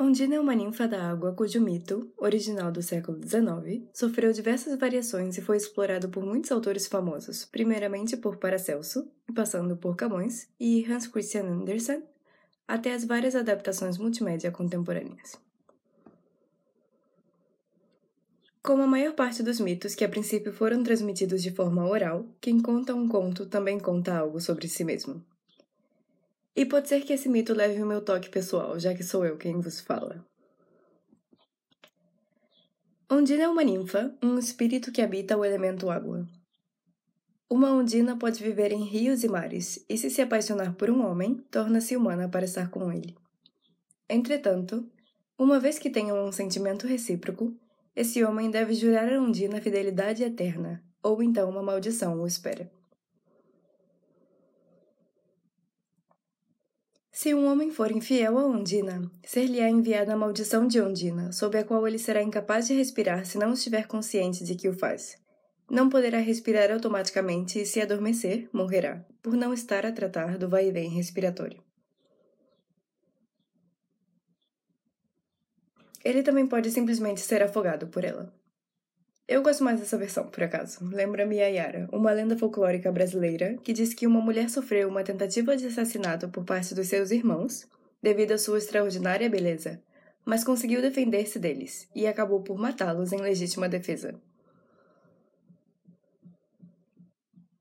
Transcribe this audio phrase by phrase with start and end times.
[0.00, 5.36] Ondina é uma ninfa da água cujo mito, original do século XIX, sofreu diversas variações
[5.36, 11.08] e foi explorado por muitos autores famosos, primeiramente por Paracelso, passando por Camões e Hans
[11.08, 12.04] Christian Andersen,
[12.68, 15.32] até as várias adaptações multimédia contemporâneas.
[18.62, 22.60] Como a maior parte dos mitos que a princípio foram transmitidos de forma oral, quem
[22.60, 25.24] conta um conto também conta algo sobre si mesmo.
[26.58, 29.36] E pode ser que esse mito leve o meu toque pessoal, já que sou eu
[29.36, 30.26] quem vos fala.
[33.08, 36.26] Ondina é uma ninfa, um espírito que habita o elemento água.
[37.48, 41.36] Uma ondina pode viver em rios e mares, e se se apaixonar por um homem,
[41.48, 43.14] torna-se humana para estar com ele.
[44.10, 44.84] Entretanto,
[45.38, 47.56] uma vez que tenham um sentimento recíproco,
[47.94, 52.68] esse homem deve jurar a Ondina fidelidade eterna, ou então uma maldição o espera.
[57.20, 61.64] Se um homem for infiel a Ondina, ser-lhe-á enviada a maldição de Ondina, sob a
[61.64, 65.16] qual ele será incapaz de respirar se não estiver consciente de que o faz.
[65.68, 70.68] Não poderá respirar automaticamente e, se adormecer, morrerá, por não estar a tratar do vai
[70.68, 71.60] e vem respiratório.
[76.04, 78.32] Ele também pode simplesmente ser afogado por ela.
[79.28, 80.78] Eu gosto mais dessa versão, por acaso.
[80.90, 85.54] Lembra-me a Yara, uma lenda folclórica brasileira que diz que uma mulher sofreu uma tentativa
[85.54, 87.68] de assassinato por parte dos seus irmãos
[88.02, 89.82] devido à sua extraordinária beleza,
[90.24, 94.18] mas conseguiu defender-se deles e acabou por matá-los em legítima defesa.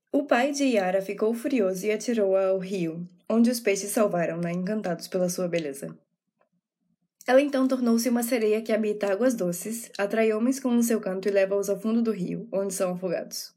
[0.10, 5.10] O pai de Yara ficou furioso e atirou-a ao rio, onde os peixes salvaram-na, encantados
[5.10, 5.94] pela sua beleza.
[7.28, 11.28] Ela então tornou-se uma sereia que habita águas doces, atrai homens com o seu canto
[11.28, 13.54] e leva-os ao fundo do rio, onde são afogados.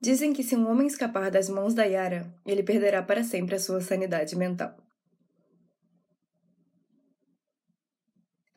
[0.00, 3.60] Dizem que se um homem escapar das mãos da Yara, ele perderá para sempre a
[3.60, 4.76] sua sanidade mental.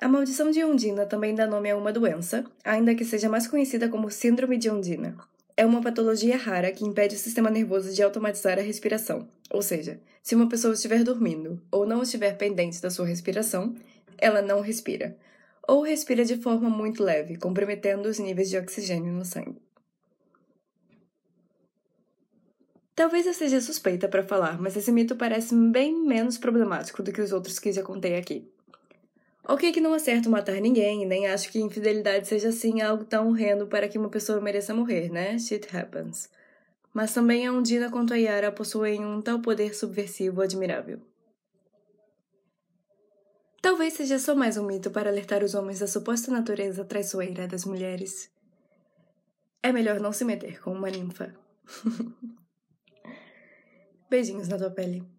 [0.01, 3.87] A maldição de Ondina também dá nome a uma doença, ainda que seja mais conhecida
[3.87, 5.15] como Síndrome de Ondina,
[5.57, 9.27] é uma patologia rara que impede o sistema nervoso de automatizar a respiração.
[9.49, 13.75] Ou seja, se uma pessoa estiver dormindo ou não estiver pendente da sua respiração,
[14.19, 15.17] ela não respira.
[15.67, 19.59] Ou respira de forma muito leve, comprometendo os níveis de oxigênio no sangue.
[22.95, 27.21] Talvez eu seja suspeita para falar, mas esse mito parece bem menos problemático do que
[27.21, 28.47] os outros que já contei aqui.
[29.49, 33.65] Ok que não acerto matar ninguém, nem acho que infidelidade seja assim algo tão horrendo
[33.65, 35.39] para que uma pessoa mereça morrer, né?
[35.39, 36.29] Shit happens.
[36.93, 40.99] Mas também a Undina quanto a Yara possuem um tal poder subversivo admirável.
[43.61, 47.63] Talvez seja só mais um mito para alertar os homens da suposta natureza traiçoeira das
[47.63, 48.29] mulheres.
[49.63, 51.33] É melhor não se meter com uma ninfa.
[54.09, 55.16] Beijinhos na tua pele.